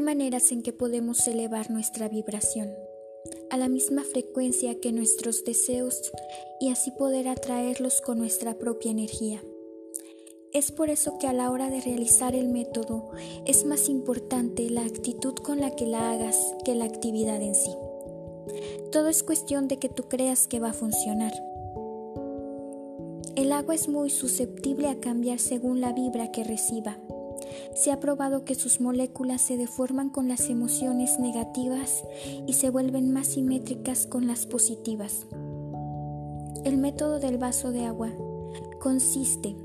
[0.00, 2.74] maneras en que podemos elevar nuestra vibración
[3.50, 6.10] a la misma frecuencia que nuestros deseos
[6.60, 9.42] y así poder atraerlos con nuestra propia energía.
[10.52, 13.10] Es por eso que a la hora de realizar el método
[13.46, 17.70] es más importante la actitud con la que la hagas que la actividad en sí.
[18.90, 21.32] Todo es cuestión de que tú creas que va a funcionar.
[23.36, 26.98] El agua es muy susceptible a cambiar según la vibra que reciba.
[27.74, 32.04] Se ha probado que sus moléculas se deforman con las emociones negativas
[32.46, 35.26] y se vuelven más simétricas con las positivas.
[36.64, 38.10] El método del vaso de agua
[38.80, 39.56] consiste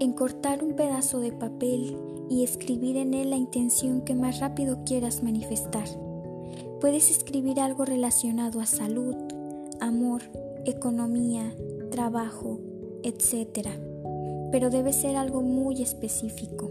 [0.00, 1.96] en cortar un pedazo de papel
[2.28, 5.86] y escribir en él la intención que más rápido quieras manifestar.
[6.80, 9.14] Puedes escribir algo relacionado a salud,
[9.80, 10.22] amor,
[10.64, 11.54] economía,
[11.90, 12.58] trabajo,
[13.04, 13.68] etc.
[14.52, 16.70] Pero debe ser algo muy específico.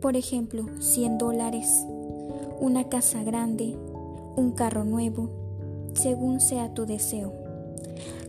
[0.00, 1.84] Por ejemplo, 100 dólares,
[2.60, 3.76] una casa grande,
[4.36, 5.28] un carro nuevo,
[5.94, 7.32] según sea tu deseo.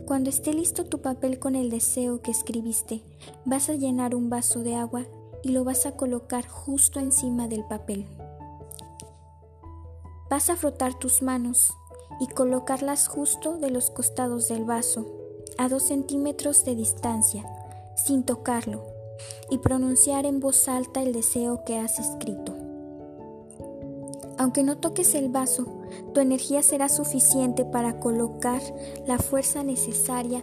[0.06, 3.02] Cuando esté listo tu papel con el deseo que escribiste,
[3.44, 5.06] vas a llenar un vaso de agua
[5.42, 8.06] y lo vas a colocar justo encima del papel.
[10.28, 11.72] Vas a frotar tus manos
[12.20, 15.06] y colocarlas justo de los costados del vaso,
[15.58, 17.44] a dos centímetros de distancia,
[18.04, 18.86] sin tocarlo,
[19.50, 22.56] y pronunciar en voz alta el deseo que has escrito.
[24.38, 25.66] Aunque no toques el vaso,
[26.14, 28.60] tu energía será suficiente para colocar
[29.06, 30.42] la fuerza necesaria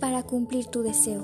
[0.00, 1.22] para cumplir tu deseo.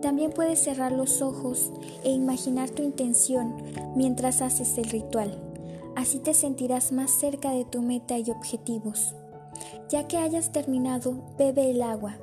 [0.00, 1.72] También puedes cerrar los ojos
[2.04, 3.56] e imaginar tu intención
[3.96, 5.38] mientras haces el ritual.
[5.96, 9.14] Así te sentirás más cerca de tu meta y objetivos.
[9.88, 12.16] Ya que hayas terminado, bebe el agua.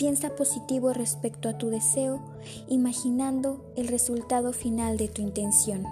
[0.00, 2.22] Piensa positivo respecto a tu deseo,
[2.68, 5.84] imaginando el resultado final de tu intención.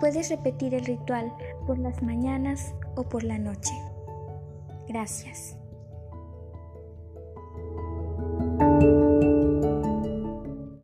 [0.00, 1.32] Puedes repetir el ritual
[1.64, 3.70] por las mañanas o por la noche.
[4.88, 5.59] Gracias.